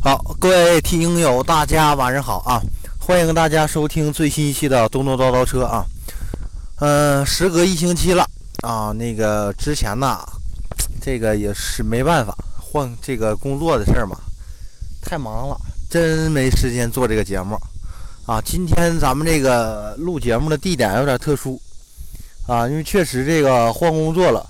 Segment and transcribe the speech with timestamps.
[0.00, 2.62] 好，各位听友，大家晚上好啊！
[3.00, 5.84] 欢迎大家收听最新一期的《东东叨叨车》啊。
[6.76, 8.24] 嗯，时隔一星期了
[8.62, 10.20] 啊，那个之前呢，
[11.02, 14.16] 这个也是没办法，换这个工作的事儿嘛，
[15.02, 15.60] 太忙了，
[15.90, 17.58] 真没时间做这个节目
[18.24, 18.40] 啊。
[18.40, 21.60] 今天咱们这个录节目的地点有点特殊
[22.46, 24.46] 啊，因为确实这个换工作了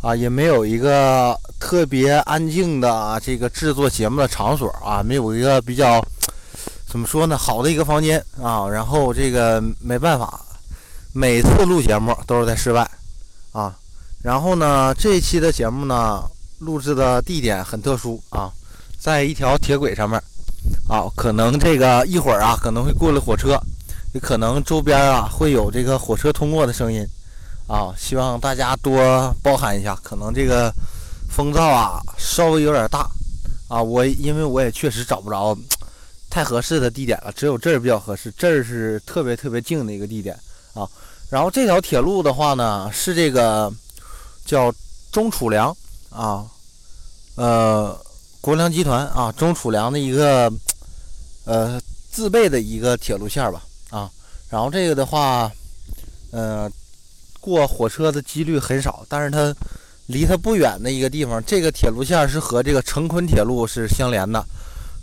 [0.00, 1.38] 啊，也没有一个。
[1.58, 6.04] 特别安静的这个制作节目的场所啊，没有一个比较
[6.86, 8.68] 怎么说呢，好的一个房间啊。
[8.68, 10.40] 然后这个没办法，
[11.12, 12.88] 每次录节目都是在室外
[13.52, 13.74] 啊。
[14.22, 16.22] 然后呢，这一期的节目呢，
[16.58, 18.52] 录制的地点很特殊啊，
[18.98, 20.22] 在一条铁轨上面
[20.88, 23.58] 啊，可能这个一会儿啊，可能会过了火车，
[24.12, 27.04] 也可能周边啊会有这个火车通过的声音
[27.66, 30.70] 啊，希望大家多包涵一下，可能这个。
[31.28, 33.08] 风噪啊，稍微有点大
[33.68, 33.82] 啊。
[33.82, 35.56] 我因为我也确实找不着
[36.30, 38.32] 太合适的地点了，只有这儿比较合适。
[38.36, 40.34] 这儿是特别特别静的一个地点
[40.74, 40.88] 啊。
[41.28, 43.72] 然后这条铁路的话呢，是这个
[44.44, 44.72] 叫
[45.12, 45.76] 中储粮
[46.10, 46.46] 啊，
[47.34, 47.98] 呃，
[48.40, 50.50] 国粮集团啊，中储粮的一个
[51.44, 54.10] 呃自备的一个铁路线吧啊。
[54.48, 55.50] 然后这个的话，
[56.30, 56.70] 呃，
[57.40, 59.54] 过火车的几率很少，但是它。
[60.06, 64.44] 离它不远的一个地方，这个铁路线是和这个成昆铁路是相连的。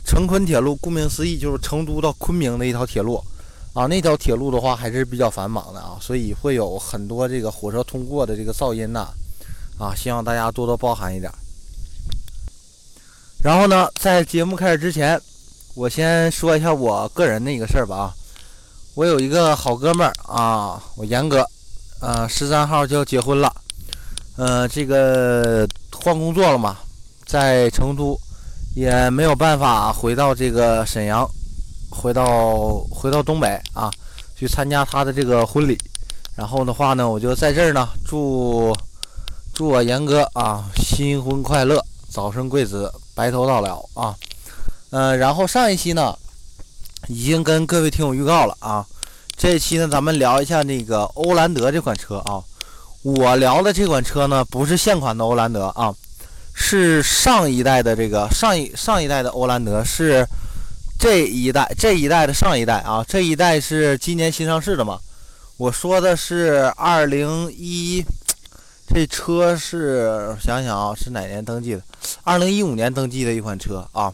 [0.06, 3.24] 成昆铁路顾名思义就是成都到昆明的一条铁路
[3.74, 3.86] 啊。
[3.86, 9.08] 那条铁路的话还是比较繁忙的啊，所以会有很多这个火车通过的这个噪音呐
[9.78, 11.31] 啊，希望大家多多包涵一点。
[13.42, 15.20] 然后呢，在节目开始之前，
[15.76, 18.14] 我先说一下我个人的一个事儿吧啊。
[18.96, 21.46] 我有一个好哥们儿啊，我严哥，
[22.00, 23.54] 呃，十三号就要结婚了。
[24.36, 26.78] 呃，这个换工作了嘛，
[27.23, 28.20] 在成都
[28.75, 31.30] 也没有办法回到这个沈阳，
[31.92, 33.92] 回到回到东北啊，
[34.36, 35.78] 去参加他的这个婚礼。
[36.35, 38.75] 然后的话呢，我就在这儿呢，祝
[39.53, 44.16] 祝我严哥啊新婚快乐，早生贵子，白头到老啊。
[44.90, 46.18] 呃，然后上一期呢，
[47.07, 48.84] 已经跟各位听友预告了啊，
[49.38, 52.41] 这一期呢，咱们聊一下那个欧蓝德这款车啊。
[53.03, 55.94] 我聊的这款车呢，不是现款的欧蓝德啊，
[56.53, 60.25] 是上一代的这个上一上一代的欧蓝德，是
[60.97, 64.97] 这一代这一代的上一代啊，这一代是今年新上市的嘛？
[65.58, 68.02] 我说的是二零一，
[68.88, 71.81] 这车是想想啊，是哪年登记的？
[72.24, 74.13] 二零一五年登记的一款车啊，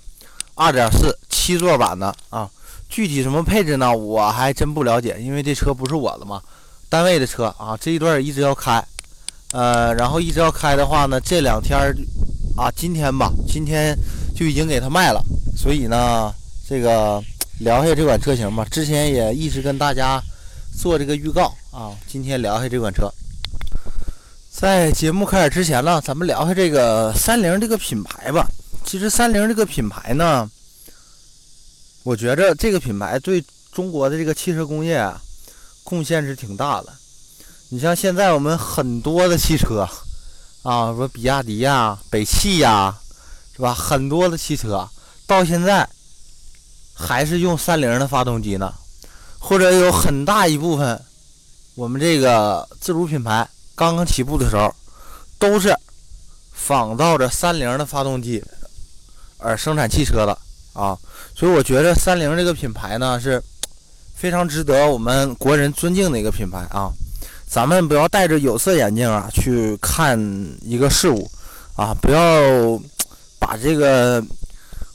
[0.55, 2.49] 二点四七座版的啊，
[2.89, 3.95] 具体什么配置呢？
[3.95, 6.41] 我还真不了解，因为这车不是我的嘛。
[6.89, 8.83] 单位的车啊，这一段一直要开，
[9.51, 11.77] 呃，然后一直要开的话呢，这两天
[12.57, 13.95] 啊，今天吧，今天
[14.35, 15.23] 就已经给他卖了。
[15.55, 16.33] 所以呢，
[16.67, 17.23] 这个
[17.59, 18.65] 聊一下这款车型吧。
[18.71, 20.19] 之前也一直跟大家
[20.75, 23.07] 做这个预告啊，今天聊一下这款车。
[24.49, 28.47] 在节目开始之前呢，咱们聊一下这个三菱这个品牌吧。
[28.83, 30.49] 其实三菱这个品牌呢，
[32.01, 35.21] 我觉着这个品牌对中国的这个汽车工业啊。
[35.89, 36.93] 贡献是挺大的，
[37.69, 39.89] 你像现在我们很多的汽车
[40.61, 42.95] 啊，说比亚迪呀、北汽呀，
[43.55, 43.73] 是吧？
[43.73, 44.87] 很多的汽车
[45.25, 45.89] 到现在
[46.93, 48.71] 还是用三菱的发动机呢，
[49.39, 51.03] 或者有很大一部分
[51.73, 54.71] 我们这个自主品牌刚刚起步的时候，
[55.39, 55.75] 都是
[56.53, 58.43] 仿造着三菱的发动机
[59.39, 60.37] 而生产汽车的
[60.73, 60.95] 啊，
[61.35, 63.41] 所以我觉得三菱这个品牌呢是。
[64.19, 66.91] 非常值得我们国人尊敬的一个品牌啊！
[67.47, 70.19] 咱们不要戴着有色眼镜啊去看
[70.61, 71.31] 一个事物
[71.77, 72.21] 啊，不要
[73.39, 74.21] 把这个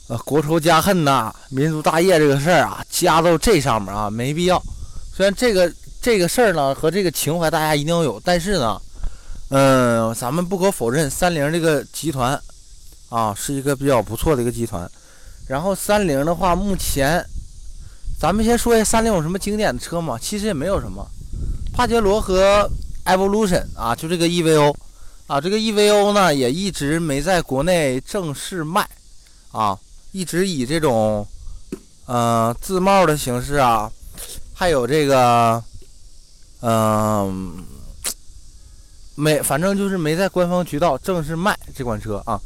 [0.09, 4.61] 呃国仇家恨呐、民族大业这个事儿啊加到这上面啊，没必要。
[5.11, 8.79] 虽然这个这个事儿呢和这个情怀大家一定要有，但是呢，
[9.49, 12.39] 嗯，咱们不可否认，三菱这个集团
[13.09, 14.87] 啊是一个比较不错的一个集团。
[15.47, 17.25] 然后三菱的话，目前。
[18.17, 20.17] 咱们先说一下三菱有什么经典的车吗？
[20.19, 21.05] 其实也没有什么，
[21.73, 22.69] 帕杰罗和
[23.05, 24.73] Evolution 啊，就这个 EVO
[25.27, 28.87] 啊，这个 EVO 呢也一直没在国内正式卖
[29.51, 29.77] 啊，
[30.11, 31.27] 一直以这种
[32.05, 33.91] 呃自贸的形式啊，
[34.53, 35.61] 还有这个
[36.61, 37.63] 嗯
[39.15, 42.39] 没，反正就是没在官方渠道正式卖这款车啊。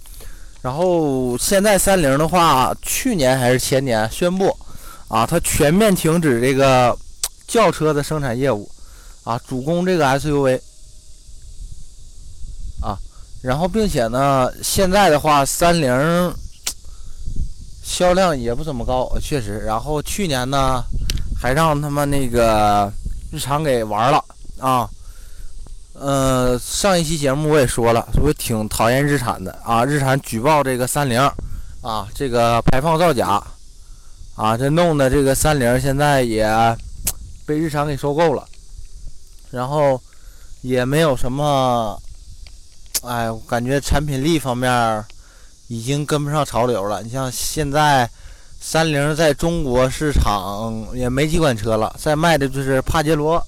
[0.62, 4.58] 然后现在三菱的话，去年还是前年宣布。
[5.10, 6.98] 啊，它全面停止这个
[7.48, 8.70] 轿车的生产业务，
[9.24, 10.62] 啊，主攻这个 SUV，
[12.80, 12.96] 啊，
[13.42, 16.34] 然后并且呢，现在的话，三菱
[17.84, 19.58] 销量也不怎么高，确实。
[19.66, 20.84] 然后去年呢，
[21.36, 22.92] 还让他们那个
[23.32, 24.24] 日产给玩了
[24.60, 24.88] 啊。
[25.94, 29.84] 呃，上一期节目我也说了，我挺讨厌日产的啊。
[29.84, 31.20] 日产举报这个三菱
[31.82, 33.44] 啊，这个排放造假
[34.40, 36.48] 啊，这弄的这个三菱现在也
[37.46, 38.48] 被日产给收购了，
[39.52, 40.02] 然后
[40.62, 42.02] 也没有什么，
[43.04, 45.04] 哎，我感觉产品力方面
[45.68, 47.04] 已经跟不上潮流了。
[47.04, 48.10] 你像现在
[48.62, 53.46] 三菱在中国市场也没几款车了，在卖的就是帕杰罗、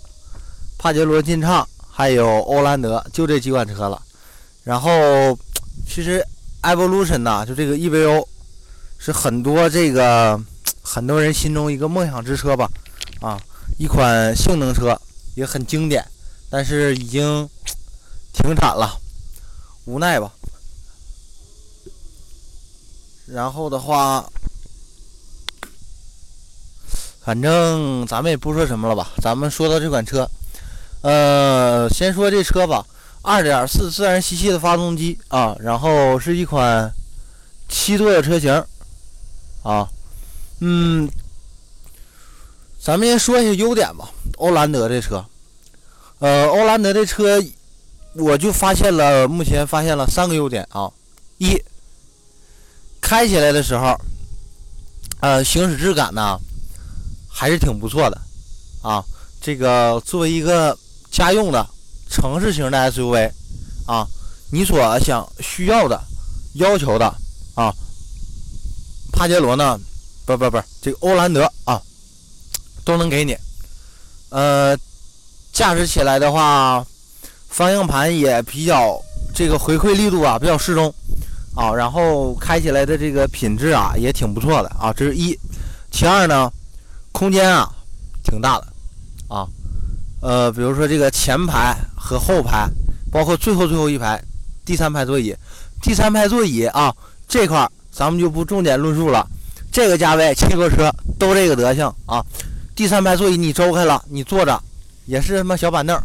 [0.77, 1.65] 帕杰罗劲畅。
[1.93, 4.01] 还有欧蓝德，就这几款车了。
[4.63, 4.89] 然后，
[5.87, 6.21] 其实
[6.63, 8.25] Evolution 呐，就这个 EVO，
[8.97, 10.39] 是很多这个
[10.81, 12.69] 很多人心中一个梦想之车吧。
[13.21, 13.39] 啊，
[13.77, 14.99] 一款性能车，
[15.35, 16.03] 也很经典，
[16.49, 17.47] 但是已经
[18.33, 18.99] 停产了，
[19.85, 20.31] 无奈吧。
[23.27, 24.27] 然后的话，
[27.23, 30.29] 反正咱们也不说什么了吧，咱们说到这款车。
[31.01, 32.85] 呃，先说这车吧，
[33.21, 36.91] 二点四自然吸气的发动机啊，然后是一款
[37.69, 38.51] 七座的车型
[39.63, 39.87] 啊，
[40.63, 41.09] 嗯，
[42.79, 44.11] 咱们先说一下优点吧。
[44.37, 45.25] 欧蓝德这车，
[46.19, 47.43] 呃，欧蓝德这车，
[48.13, 50.91] 我就发现了，目前发现了三个优点啊。
[51.39, 51.59] 一，
[53.01, 53.99] 开起来的时候，
[55.19, 56.39] 呃，行驶质感呢
[57.27, 58.21] 还是挺不错的
[58.83, 59.03] 啊。
[59.41, 60.77] 这个作为一个
[61.11, 61.67] 家用的
[62.07, 63.31] 城市型的 SUV，
[63.87, 64.07] 啊，
[64.51, 65.99] 你所想需要的、
[66.53, 67.05] 要求的
[67.55, 67.73] 啊，
[69.11, 69.79] 帕杰罗呢，
[70.25, 71.81] 不不不，这个欧蓝德啊，
[72.85, 73.35] 都能给你。
[74.29, 74.77] 呃，
[75.51, 76.85] 驾驶起来的话，
[77.49, 78.97] 方向盘也比较
[79.33, 80.93] 这个回馈力度啊，比较适中
[81.55, 84.93] 啊，然后开起来的这个品质啊，也挺不错的啊。
[84.93, 85.37] 这是一，
[85.91, 86.49] 其二呢，
[87.11, 87.69] 空间啊，
[88.23, 88.67] 挺大的
[89.27, 89.45] 啊。
[90.21, 92.69] 呃，比如说这个前排和后排，
[93.11, 94.23] 包括最后最后一排
[94.63, 95.35] 第三排座椅，
[95.81, 96.95] 第三排座椅啊
[97.27, 99.27] 这块咱们就不重点论述了。
[99.71, 102.23] 这个价位七座车都这个德行啊，
[102.75, 104.61] 第三排座椅你周开了，你坐着
[105.05, 105.95] 也是什么小板凳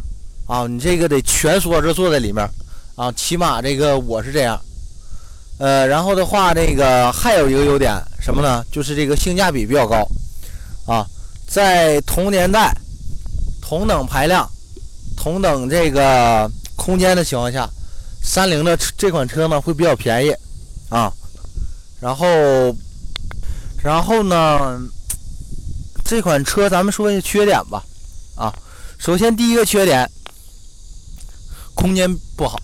[0.47, 2.49] 啊，你这个得蜷缩着坐在里面
[2.95, 4.61] 啊，起码这个我是这样。
[5.59, 8.65] 呃，然后的话，这个还有一个优点什么呢？
[8.71, 10.07] 就是这个性价比比较高
[10.87, 11.07] 啊，
[11.47, 12.75] 在同年代。
[13.69, 14.49] 同等排量、
[15.17, 17.69] 同等这个空间的情况下，
[18.23, 20.33] 三菱的这款车呢会比较便宜
[20.89, 21.13] 啊。
[21.99, 22.27] 然后，
[23.87, 24.81] 然后呢，
[26.05, 27.81] 这款车咱们说一下缺点吧
[28.35, 28.53] 啊。
[28.99, 30.11] 首先第一个缺点，
[31.73, 32.59] 空间不好，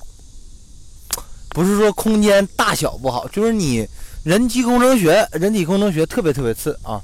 [1.51, 3.87] 不是说空间大小不好，就是你
[4.25, 7.01] 人机工程学、人体工程学特别特别次啊。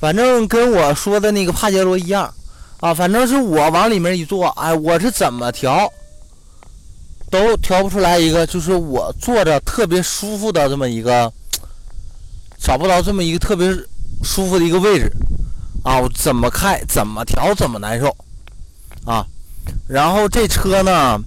[0.00, 2.34] 反正跟我说的那个帕杰罗一样。
[2.80, 5.88] 啊，反正是我往里面一坐，哎，我是怎么调
[7.30, 11.32] 都调不出来一个，就是我坐着特别舒服的这么一个，
[12.62, 13.68] 找不到这么一个特别
[14.22, 15.10] 舒服的一个位置
[15.82, 18.16] 啊，我怎么开怎么调怎么难受
[19.04, 19.26] 啊。
[19.88, 21.18] 然后这车呢，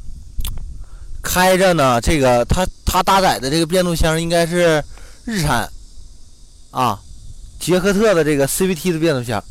[1.22, 4.82] 开着呢，这个它它搭载的这个变速箱应该是
[5.26, 5.70] 日产
[6.72, 7.00] 啊
[7.60, 9.44] 捷克特的这个 CVT 的变速箱。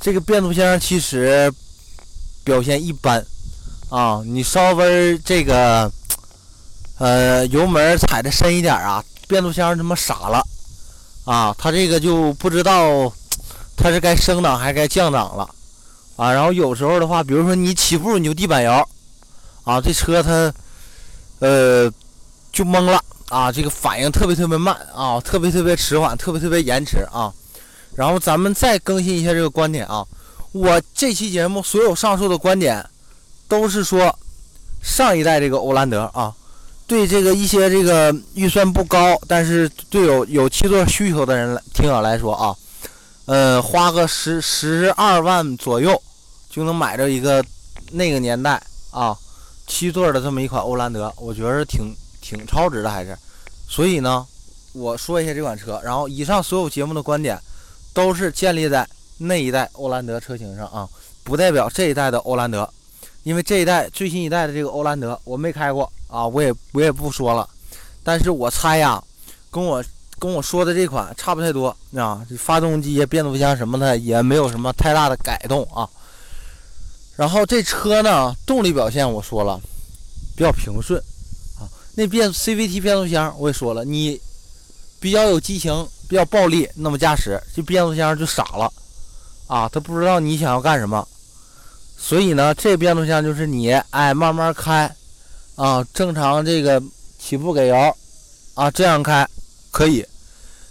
[0.00, 1.52] 这个变速箱其实
[2.44, 3.24] 表现一般
[3.88, 5.90] 啊，你稍微这个
[6.98, 10.44] 呃油门踩的深一点啊，变速箱他妈傻了
[11.28, 13.12] 啊，它这个就不知道
[13.76, 15.46] 它是该升档还是该降档了
[16.16, 16.32] 啊。
[16.32, 18.88] 然后有时候的话，比如说你起步你就地板油
[19.62, 20.50] 啊，这车它
[21.40, 21.92] 呃
[22.50, 27.30] 就懵了啊，这个反应特别特别慢啊，特别特别迟缓，特别特别延迟啊。
[27.94, 30.02] 然后咱们再更新一下这个观点啊，
[30.52, 32.82] 我这期节目所有上述的观点，
[33.48, 34.18] 都是说
[34.82, 36.32] 上一代这个欧蓝德啊，
[36.88, 42.56] 对这个一些这个预算不高，但是对有有七座需求的人来听友来说啊，
[43.26, 46.02] 呃，花个十十二万左右
[46.50, 47.44] 就能买着一个
[47.92, 49.16] 那个年代啊
[49.68, 53.16] 七座的这么一款欧蓝德，我觉得挺挺超值的还是，
[53.68, 54.26] 所以呢，
[54.72, 57.38] 我说一下这款车，然后以上所有节目的观点。
[57.94, 60.88] 都是建立在那一代欧蓝德车型上啊，
[61.24, 62.68] 不代表这一代的欧蓝德，
[63.24, 67.48] 因为这一代最新一代的这个欧蓝德我没开过啊，我也我也不说了，
[68.02, 69.00] 但是我猜呀，
[69.50, 69.82] 跟我
[70.18, 75.88] 跟我说的这款差不太多啊，这发动机、变速箱什么的也没有什么太大的改动啊。
[77.14, 79.60] 然后这车呢，动力表现我说了
[80.36, 81.00] 比较平顺
[81.60, 81.62] 啊，
[81.94, 84.20] 那变 CVT 变速箱我也说了，你
[84.98, 85.88] 比较有激情。
[86.08, 88.72] 比较暴力，那么驾驶，这变速箱就傻了
[89.46, 91.06] 啊，他不知道你想要干什么。
[91.98, 94.90] 所以呢，这变速箱就是你哎慢慢开
[95.58, 96.80] 啊，正常这个
[97.18, 97.96] 起步给油
[98.54, 99.28] 啊，这样开
[99.72, 100.06] 可以。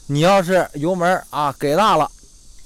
[0.06, 2.10] 你要是油门啊给大了，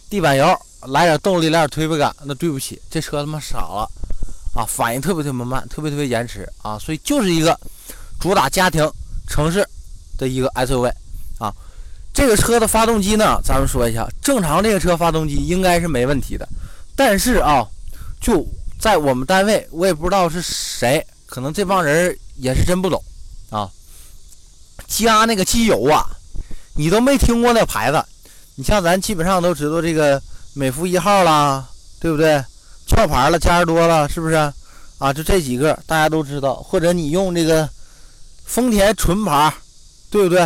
[0.07, 3.89] 地板油来点动力来点推背感，那对不起，这车他妈傻了
[4.53, 7.59] 啊，反应特别特别慢，特别特别延迟啊，所以就是一个
[8.19, 8.87] 主打家庭
[9.27, 9.67] 城市
[10.15, 10.93] 的一个 SUV
[11.39, 11.51] 啊。
[12.13, 16.47] 这个车的发动机呢，咱们说一下，正常这个车发动机应该是没问题的，
[16.95, 17.67] 但是啊。
[18.21, 18.45] 就
[18.79, 23.01] 在我们单位，我也不知道是谁，可能这帮人也是真不懂
[23.49, 23.71] 啊。
[24.85, 26.05] 加那个机油啊，
[26.75, 28.03] 你都没听过那牌子。
[28.55, 30.21] 你像咱基本上都知道这个
[30.53, 31.65] 美孚一号啦，
[32.01, 32.43] 对不对？
[32.85, 34.35] 壳牌了，加实多了，是不是？
[34.97, 36.55] 啊，就这几个大家都知道。
[36.55, 37.67] 或者你用这个
[38.43, 39.53] 丰田纯牌，
[40.09, 40.41] 对不对？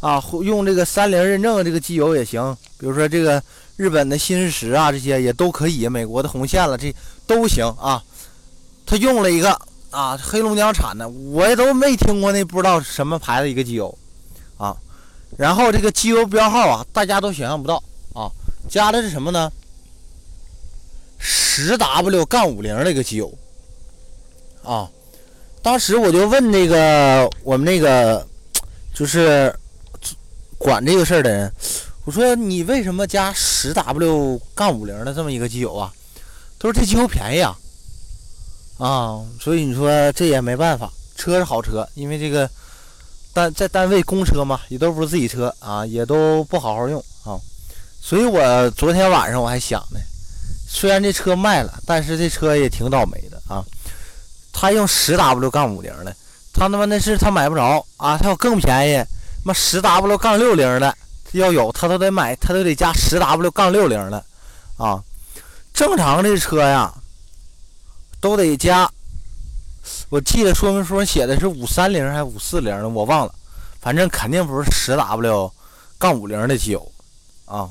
[0.00, 2.54] 啊，用这个三菱认证的这个机油也行。
[2.76, 3.42] 比如说这个
[3.76, 5.88] 日本的新石啊，这些也都可以。
[5.88, 6.94] 美国的红线了，这。
[7.26, 8.00] 都行啊，
[8.84, 9.58] 他用了一个
[9.96, 13.96] 啊，黑龙江产的，我也都没听过那不知道什么牌子一个机油
[14.58, 14.76] 啊。
[15.38, 18.28] 然后这个机油标号啊，大家都想象不到啊，
[18.68, 19.50] 加的是什么呢？
[21.18, 23.32] 十 W 杠五零那个机油
[24.62, 24.86] 啊。
[25.62, 28.24] 当时我就问那个我们那个
[28.94, 29.50] 就是
[30.58, 31.50] 管这个事儿的人，
[32.04, 35.90] 我说你为什么加十 W 杠五零的这么一个机油啊？
[36.58, 37.56] 他说这机油便宜啊，
[38.78, 42.48] 啊，所以你说这也没办法，车是好车，因为这个
[43.32, 47.40] 单在单位公车嘛，也都不是自己车啊，也都不好好用啊，
[48.00, 49.98] 所以我昨天晚上我还想呢，
[50.68, 53.64] 虽然这车卖了，但是这车也挺倒霉的啊，
[54.52, 56.14] 他用十 W 杠五零的，
[56.52, 59.04] 他他妈那是他买不着啊，他有更便宜，
[59.42, 60.94] 妈十 W 杠六零的
[61.32, 64.22] 要有，他都得买，他都得加十 W 杠六零的
[64.76, 65.02] 啊。
[65.74, 66.92] 正常的车呀，
[68.26, 68.90] 都得加。
[70.08, 73.32] 我记得说明书上写的是五三零还是五四零的，我忘了。
[73.80, 75.52] 反正肯定不是十 W
[75.96, 76.92] 杠五零的机油
[77.44, 77.70] 啊，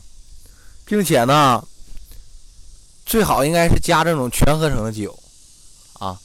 [0.86, 1.62] 并且呢，
[3.06, 5.20] 最好应该是加这种全合成的机油
[6.00, 6.18] 啊。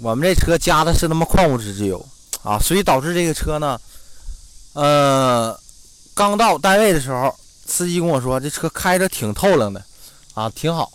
[0.00, 2.04] 我们这车加的是他妈矿物质机油
[2.42, 3.80] 啊，所以导致这个车呢，
[4.72, 5.56] 呃，
[6.12, 7.32] 刚到单位的时候，
[7.66, 9.80] 司机跟我说这车开着挺透亮的。
[10.34, 10.90] 啊，挺好，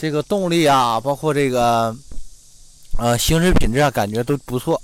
[0.00, 1.92] 这个动力啊，包括这个，
[2.98, 4.80] 呃，行驶品质啊，感觉都不错。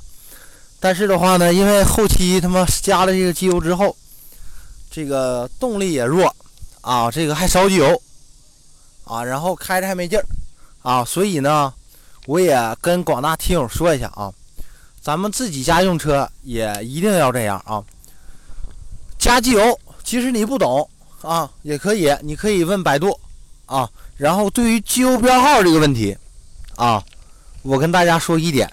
[0.80, 3.97] 但是的话呢，因为后期他妈加了这个机油之后，
[4.90, 6.35] 这个动力也弱
[6.80, 8.02] 啊，这个还烧机油
[9.04, 10.26] 啊，然后开着还没劲儿
[10.83, 11.73] 啊，所以呢，
[12.26, 14.33] 我也跟广大听友说一下啊，
[15.00, 17.80] 咱们自己家用车也一定要这样啊，
[19.16, 20.90] 加机油，其实你不懂
[21.23, 23.16] 啊，也可以，你可以问百度。
[23.66, 26.16] 啊，然后对于机油标号这个问题，
[26.76, 27.02] 啊，
[27.62, 28.71] 我跟大家说一点，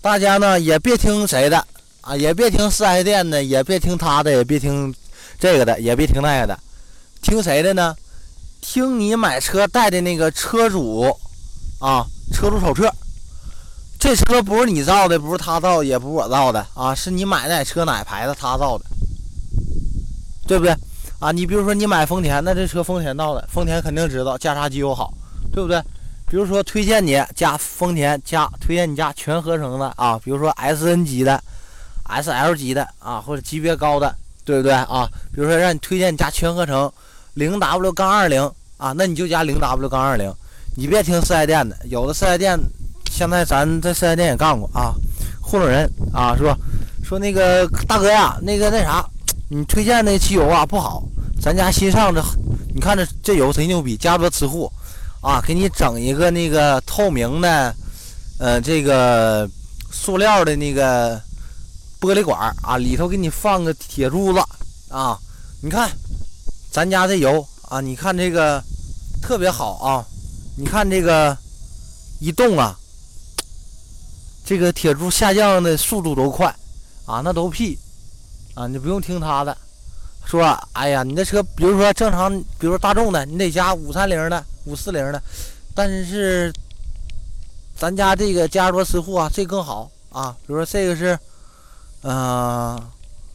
[0.00, 1.66] 大家呢也别听谁的
[2.00, 4.94] 啊，也别听四 S 店的，也别听他的，也别听
[5.38, 6.58] 这个的，也别听那个的，
[7.20, 7.94] 听谁的呢？
[8.60, 11.16] 听你买车带的那个车主
[11.80, 12.92] 啊，车主手册。
[13.98, 18.84] 这车不是你造的，不是他造，也不是我造的啊，是你买哪车哪牌子他造的，
[20.46, 20.76] 对不对？
[21.22, 25.14] 啊，你比如说你买丰田，那这车丰田到的，丰田肯定知道加啥机油好，
[25.52, 25.80] 对不对？
[26.26, 31.40] 比如说推荐你加丰田加，推荐你加全合成的啊，比如说 S N 级的、
[32.08, 34.12] S L 级的啊，或者级别高的，
[34.44, 35.08] 对不对啊？
[35.32, 36.90] 比如说让你推荐你加全合成
[37.34, 38.42] 零 W 杠二零
[38.76, 40.28] 啊，那你就加零 W 杠二零，
[40.76, 42.58] 你别听四 S 店的，有的四 S 店
[43.12, 44.92] 现在咱在四 S 店也干过啊，
[45.40, 46.58] 糊弄人啊，是吧？
[47.04, 49.06] 说那个大哥呀，那个那啥，
[49.54, 51.02] 你推荐那汽油啊不好。
[51.38, 52.24] 咱家新上的，
[52.74, 54.72] 你看这这油贼牛逼，加多磁护。
[55.20, 57.74] 啊，给你整一个那个透明的，
[58.38, 59.46] 呃，这个
[59.90, 61.20] 塑料的那个
[62.00, 64.42] 玻璃管啊，里头给你放个铁珠子。
[64.88, 65.18] 啊，
[65.60, 65.90] 你看
[66.70, 68.62] 咱家这油啊，你看这个
[69.20, 70.04] 特别好啊，
[70.56, 71.36] 你看这个
[72.20, 72.74] 一动啊，
[74.46, 76.48] 这个铁柱下降的速度都快。
[77.04, 77.78] 啊，那都屁。
[78.54, 79.56] 啊，你不用听他的。
[80.24, 85.20] 说，哎呀，你这车，比如说正常，比如说大众的，你得加五三零的、五四零的，
[85.74, 86.52] 但是
[87.76, 90.36] 咱家这个加多磁护啊，这更好啊。
[90.46, 91.18] 比如说这个是，
[92.02, 92.80] 嗯，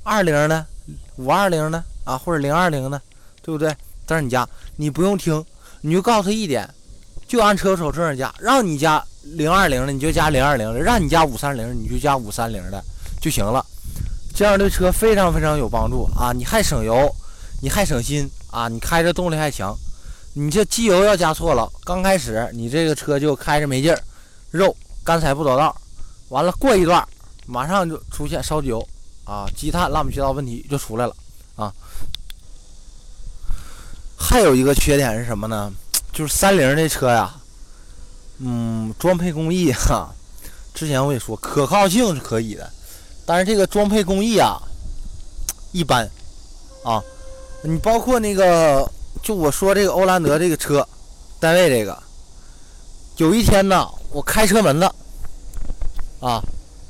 [0.03, 0.65] 二零的、
[1.17, 3.01] 五二零的啊，或者零二零的，
[3.41, 3.75] 对不对？
[4.05, 4.47] 但是你加，
[4.77, 5.43] 你不用听，
[5.81, 6.67] 你就告诉他一点，
[7.27, 12.81] 就按车手册上加，让你加零二零的，你就加零二零的；让你加五三零，你就加五三零的
[13.19, 13.63] 就行了。
[14.37, 16.31] 这样对车非常非常有帮助啊！
[16.31, 17.11] 你还省油，
[17.59, 19.75] 你还省心啊，你开着动力还强。
[20.35, 23.99] 你这机油要加错了，刚开始你这个车就开着没劲儿，
[24.51, 25.75] 肉干柴不着道，
[26.29, 27.03] 完了过一段
[27.47, 28.87] 马上就出现烧机油
[29.25, 31.15] 啊，积碳烂不渠道问题就出来了
[31.55, 31.73] 啊。
[34.15, 35.73] 还有一个缺点是什么呢？
[36.13, 37.33] 就是三菱这车呀，
[38.37, 40.13] 嗯，装配工艺哈，
[40.75, 42.71] 之前我也说可靠性是可以的，
[43.27, 44.59] 但是这个装配工艺啊
[45.71, 46.09] 一般
[46.83, 47.03] 啊，
[47.61, 48.89] 你包括那个。
[49.23, 50.87] 就我说这个欧蓝德这个车，
[51.39, 51.97] 单位这个，
[53.17, 54.89] 有一天呢，我开车门子，
[56.21, 56.41] 啊，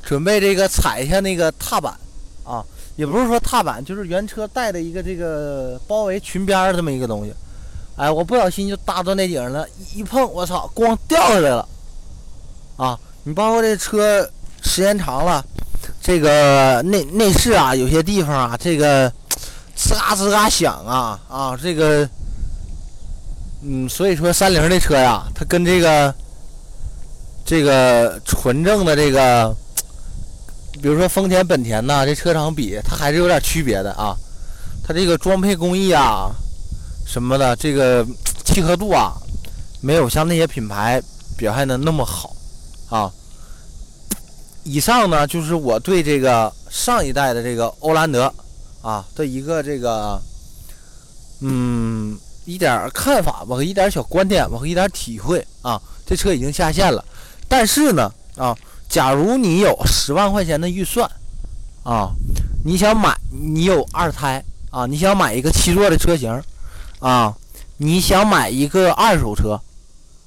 [0.04, 1.98] 准备这个踩一下那个踏板，
[2.44, 2.64] 啊，
[2.98, 7.34] 也不是说踏板，就是原车带的一个这个包围裙边这么一个东西，
[7.96, 11.68] 哎，我不小心就搭到那顶上了，一碰，我操，光掉下来了，
[12.76, 14.30] 啊，你包括这车
[14.62, 15.44] 时间长了，
[16.02, 19.12] 这个内内饰啊，有些地方啊，这个。
[19.80, 21.56] 吱嘎吱嘎响啊啊！
[21.56, 22.10] 这个，
[23.62, 26.12] 嗯，所以说三菱的车呀，它跟这个
[27.46, 29.56] 这个纯正的这个，
[30.82, 34.18] 比如说丰田、本田呐，这车厂比，它还是有点区别的啊。
[34.84, 36.32] 它这个装配工艺啊，
[37.06, 38.04] 什么的，这个
[38.44, 39.14] 契合度啊，
[39.80, 41.00] 没有像那些品牌
[41.38, 42.36] 表现的那么好
[42.90, 43.12] 啊。
[44.68, 48.32] 以上呢，就是我对这个上一代的这个欧蓝德。
[48.84, 50.22] 啊的一个这个，
[51.42, 55.82] 嗯，一点看法吧，和一点小观点吧，和一点体会啊。
[56.06, 57.04] 这车已经下线了，
[57.50, 58.56] 但是呢，啊，
[58.88, 61.10] 假如你有十万块钱的预算，
[61.84, 62.12] 啊，
[62.64, 66.42] 你想买，你有二胎啊，你想买一个七座的车型，
[67.00, 67.36] 啊，
[67.76, 69.60] 你想买一个二手车，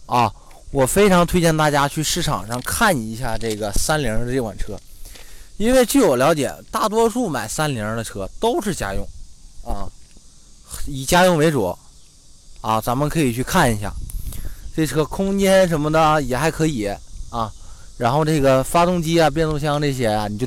[0.04, 0.30] 啊，
[0.70, 4.78] 我非常推荐大家去市场上看一下这个三菱的这款车。
[5.56, 9.06] 因为据我了解，大多数买三菱的车都是家用，
[9.62, 9.84] 啊，
[10.86, 11.76] 以家用为主，
[12.60, 13.92] 啊，咱们可以去看一下，
[14.74, 16.86] 这车空间什么的也还可以
[17.30, 17.52] 啊，
[17.98, 20.46] 然后这个发动机啊、变速箱这些啊，你就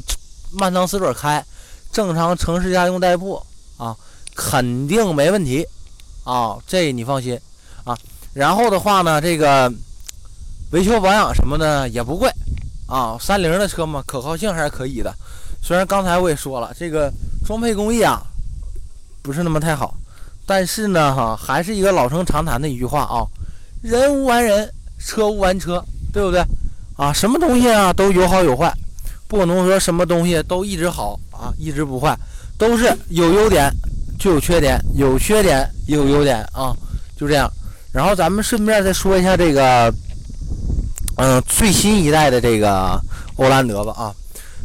[0.51, 1.45] 慢当四轮开，
[1.91, 3.39] 正常城市家用代步
[3.77, 3.95] 啊，
[4.33, 5.63] 肯定没问题，
[6.23, 7.39] 啊，这你放心
[7.83, 7.95] 啊。
[8.33, 9.71] 然后的话呢，这个
[10.73, 12.27] 维修保养什么的也不贵。
[12.88, 15.13] 啊，三菱的车嘛，可靠性还是可以的。
[15.62, 17.12] 虽然刚才我也说了，这个
[17.45, 18.23] 装配工艺啊，
[19.21, 19.95] 不是那么太好，
[20.47, 23.21] 但是呢，哈，还是一个老生常谈的一句话啊：
[23.83, 26.43] 人无完人，车无完车，对不对？
[26.97, 28.73] 啊，什么东西啊都有好有坏，
[29.27, 32.17] 不能说什么东西都一直好啊，一直不坏，
[32.57, 33.71] 都是有优点
[34.19, 36.75] 就有缺点，有缺点也有优点啊，
[37.15, 37.47] 就这样。
[37.91, 39.93] 然后咱们顺便再说一下这个。
[41.15, 42.99] 嗯，最新一代的这个
[43.36, 44.15] 欧蓝德吧啊，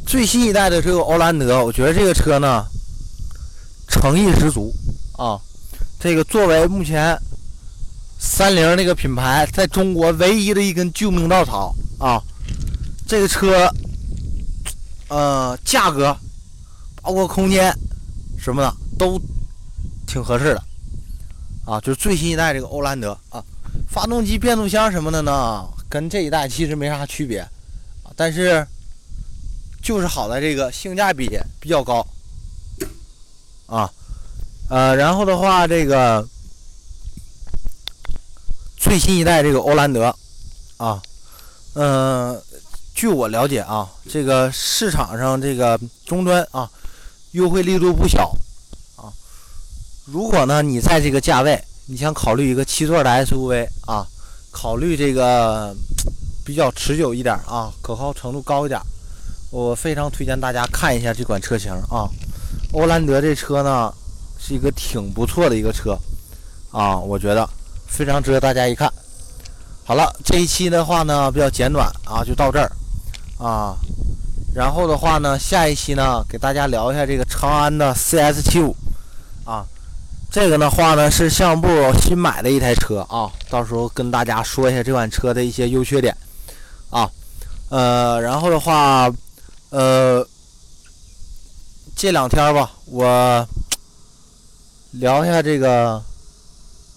[0.07, 2.65] 最新一代的这个欧蓝德，我觉得这个车呢，
[3.89, 4.73] 诚意十足
[5.17, 5.39] 啊。
[6.01, 7.19] 这个作为目前
[8.19, 12.23] 三菱那个品牌在中国唯一的一根救命稻草啊，
[13.07, 13.69] 这个车，
[15.09, 16.17] 呃，价格
[17.03, 17.77] 包括空间
[18.39, 19.21] 什么的都
[20.07, 20.63] 挺合适的
[21.67, 23.45] 啊，就是最新一代这个欧蓝德啊，
[23.91, 25.69] 发动机、变速箱什么的呢？
[25.89, 27.49] 跟这一代其实没啥区别，
[28.15, 28.67] 但是
[29.83, 32.07] 就是好在这个性价比比较高，
[33.67, 33.91] 啊，
[34.69, 36.29] 呃，然后的话，这个
[38.77, 40.15] 最新一代这个欧蓝德，
[40.77, 41.01] 啊，
[41.73, 42.39] 嗯，
[42.95, 46.71] 据我了解啊，这个市场上这个终端啊，
[47.31, 48.31] 优惠力度不小，
[48.97, 49.09] 啊，
[50.05, 54.07] 如果呢你在这个价位，你想考虑一个七座的 SUV 啊。
[54.61, 55.73] 考虑这个
[56.45, 58.81] 比较持久一点啊，可靠程度高一点，
[59.53, 62.11] 我非常推荐大家看一下这款车型啊。
[62.73, 63.95] 欧蓝德这车呢
[64.37, 65.97] 是一个挺不错的一个车
[66.73, 67.49] 啊，我觉得
[67.87, 68.93] 非常值得大家一看。
[69.85, 72.73] 好了，这一期的话呢比较简短啊，就到这儿
[73.39, 73.77] 啊。
[74.53, 78.75] 然后的话呢，下一期呢给大家聊一下这个长安的 CS75
[79.45, 79.65] 啊。
[80.31, 86.15] 这个的话呢是项目部新买的一台车啊，到时候跟大家说一下这款车的一些优缺点
[86.91, 87.11] 啊，
[87.71, 89.11] 呃，然后的话，
[89.71, 90.25] 呃，
[91.97, 93.49] 这两天吧，我
[94.93, 96.03] 聊一下这个，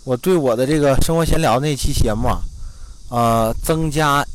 [0.04, 2.42] 我对我的这个生活闲聊那期节目啊，
[3.10, 4.26] 呃，增加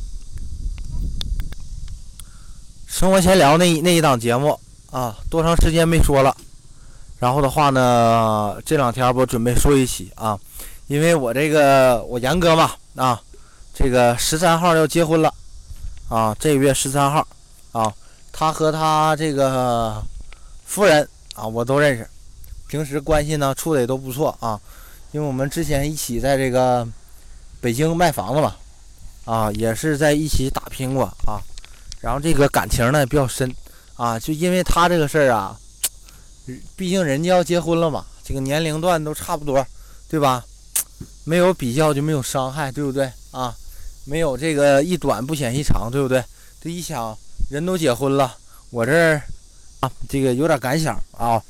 [2.87, 6.35] 生活闲聊那那一档节目啊，多长时间没说了。
[7.19, 10.37] 然后的话呢，这两天不准备说一起啊，
[10.87, 13.19] 因为我这个我严哥嘛啊，
[13.73, 15.33] 这个十三号要结婚了
[16.09, 17.27] 啊，这个月十三号
[17.71, 17.91] 啊，
[18.31, 19.99] 他和他这个
[20.65, 22.07] 夫人啊我都认识
[22.67, 24.59] 平时关系呢处的也都不错啊，
[25.11, 26.87] 因为我们之前一起在这个
[27.59, 28.55] 北京卖房子嘛，
[29.25, 31.41] 啊，也是在一起打拼过啊，
[31.99, 33.51] 然后这个感情呢比较深
[33.95, 35.57] 啊，就因为他这个事儿啊，
[36.75, 39.65] 毕竟人家要结婚了嘛，这个年龄段都差不多，
[40.09, 40.43] 对吧？
[41.23, 43.55] 没有比较就没有伤害，对不对啊？
[44.05, 46.23] 没有这个一短不显一长，对不对？
[46.61, 47.17] 这一想，
[47.49, 48.35] 人都结婚了，
[48.69, 49.21] 我这儿
[49.81, 51.41] 啊，这个有点感想啊。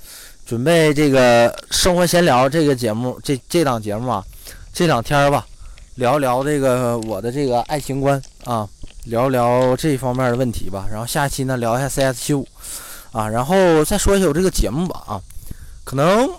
[0.46, 4.24] 准备这个生活闲聊这个节目，这这档节目啊，
[4.72, 5.46] 这两天吧，
[5.96, 8.66] 聊聊这个我的这个爱情观啊，
[9.04, 10.88] 聊聊这方面的问题吧。
[10.90, 12.48] 然后下期呢，聊一下 CS 七五
[13.12, 15.22] 啊，然后再说一下我这个节目吧啊。
[15.84, 16.30] 可能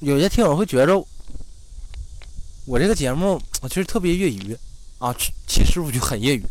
[0.00, 0.98] 有些听友会觉着
[2.64, 4.56] 我这个节目我其实特别业余
[4.98, 5.14] 啊，
[5.46, 6.42] 其实我就很业余。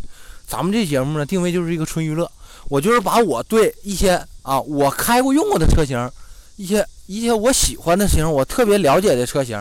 [0.48, 2.30] 咱们这节目呢，定位就是一个纯娱乐，
[2.70, 6.12] 我就是把我对一些啊我开过用过的车型。
[6.56, 9.58] 一些一些我喜欢的型，我特别了解的车型，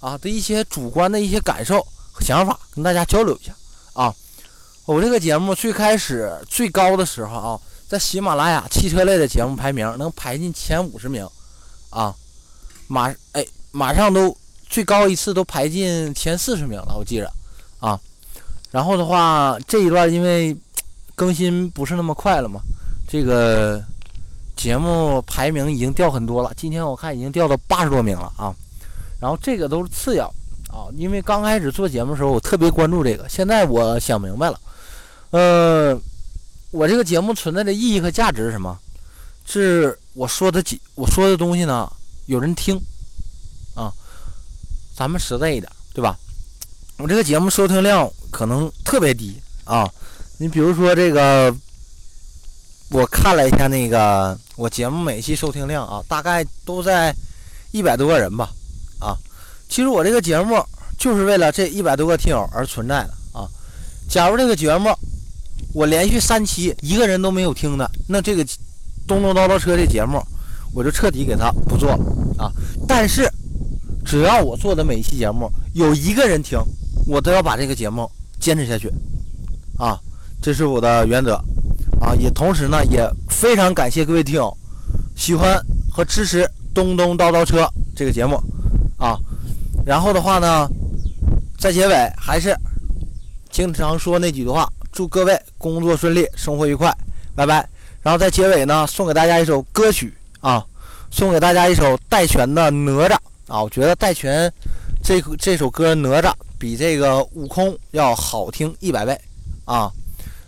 [0.00, 1.80] 啊的一些主观的一些感受
[2.12, 3.54] 和想法，跟大家交流一下
[3.94, 4.14] 啊。
[4.84, 7.60] 我这个节目最开始最高的时候啊，
[7.94, 11.24] 在喜马拉雅汽车类的节目排名能排进前五十名，
[11.90, 12.12] 啊，
[12.88, 14.36] 马哎马上都
[14.68, 17.30] 最高一次都排进前四十名了，我记着
[17.78, 17.98] 啊。
[18.72, 20.56] 然后的话，这一段因为
[21.14, 22.60] 更新不是那么快了嘛，
[23.08, 23.80] 这个。
[24.56, 28.54] 节目排名已经掉很多了，今天我看已经掉到八十多名了啊。
[29.20, 30.26] 然后这个都是次要
[30.70, 34.60] 啊，因为刚开始做节目的时候我特别关注这个，现在我想明白了，
[35.30, 36.00] 呃，
[36.74, 38.76] 我这个节目存在的意义和价值是什么？
[39.46, 41.88] 是我说的几我说的东西呢，
[42.26, 42.76] 有人听
[43.76, 43.92] 啊。
[44.96, 46.18] 咱们实在一点，对吧？
[46.98, 49.88] 我这个节目收听量可能特别低啊。
[50.36, 51.54] 你比如说这个。
[52.90, 57.12] 我看了一下那个我节目每期收听量啊，大概都在
[57.72, 58.50] 一百多个人吧，
[59.00, 59.16] 啊，
[59.68, 60.62] 其实我这个节目
[60.98, 63.48] 就是为了这一百多个听友而存在的啊。
[64.08, 64.94] 假如这个节目
[65.74, 68.42] 我连续三期一个人都没有听的，那这个
[69.06, 70.22] 东东叨叨车这节目
[70.72, 71.98] 我就彻底给他不做了
[72.38, 72.50] 啊。
[72.88, 73.28] 但是
[74.04, 76.58] 只要我做的每一期节目有一个人听，
[77.06, 78.08] 我都要把这个节目
[78.38, 78.88] 坚持下去
[79.76, 79.98] 啊，
[80.40, 81.34] 这是我的原则。
[82.00, 84.54] 啊，也同时呢，也非常感谢各位听友
[85.16, 85.58] 喜欢
[85.90, 86.42] 和支持
[86.74, 87.62] 《东东叨叨车》
[87.96, 88.38] 这个节目
[88.98, 89.18] 啊。
[89.86, 90.68] 然后的话呢，
[91.58, 92.54] 在结尾还是
[93.50, 96.96] 经常说那几句话：祝各位工作顺利，生活愉快，
[97.34, 97.68] 拜拜。
[98.00, 100.64] 然后在结尾呢，送给大家一首歌曲啊，
[101.10, 103.08] 送给大家一首戴荃的《哪吒》
[103.52, 103.60] 啊。
[103.60, 104.50] 我觉得戴荃
[105.02, 109.20] 这这首歌《哪吒》比这个《悟空》要好听一百倍
[109.64, 109.90] 啊。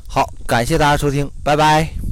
[0.06, 2.05] 好，感谢大家收听，拜拜。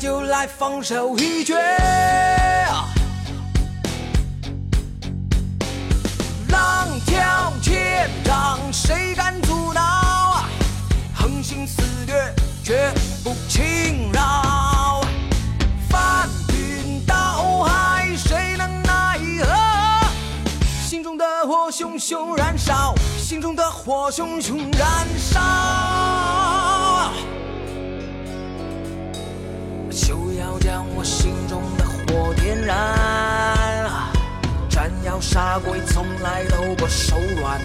[0.00, 1.54] 就来放手一决，
[6.48, 10.42] 浪挑千丈谁敢阻挠？
[11.14, 12.34] 横行四月
[12.64, 12.90] 绝
[13.22, 15.02] 不轻饶。
[15.90, 20.08] 翻云倒海，谁能奈何？
[20.82, 25.38] 心中的火熊熊燃烧，心中的火熊熊燃烧。
[31.00, 32.76] 我心中的火点燃，
[34.68, 37.58] 斩妖杀鬼从来都不手软。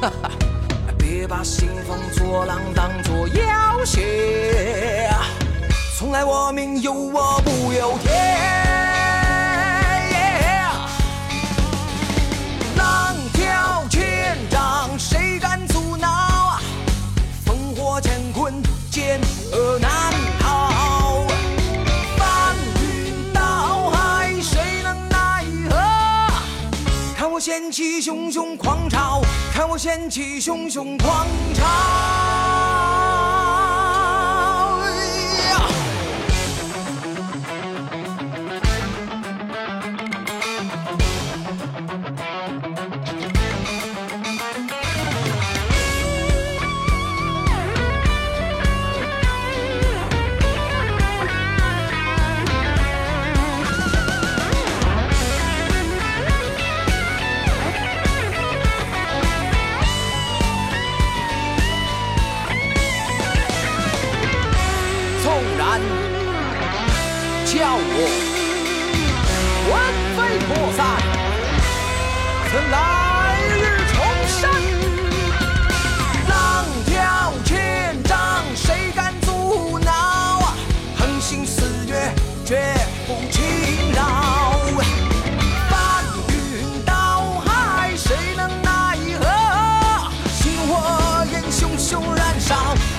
[0.96, 4.00] 别把兴风作浪当作要挟，
[5.98, 8.14] 从来我命由我不由天。
[12.74, 16.58] 浪挑千丈，谁敢阻挠？
[17.44, 18.54] 烽火乾坤，
[18.90, 19.20] 见
[19.52, 20.05] 恶难
[27.66, 29.20] 掀起汹汹狂潮。
[29.52, 31.64] 看我掀起熊熊狂潮。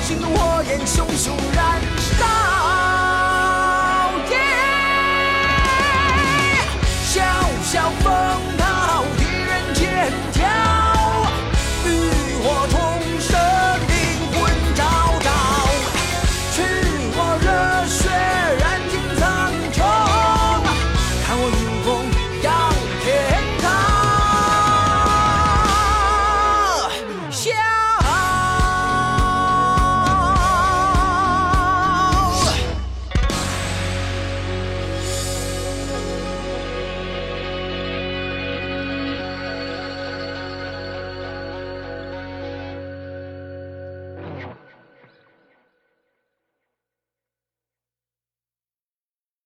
[0.08, 2.66] 心的火焰熊熊燃烧。